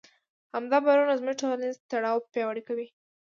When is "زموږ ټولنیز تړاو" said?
1.21-2.25